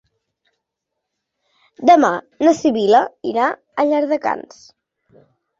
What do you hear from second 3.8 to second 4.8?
a Llardecans.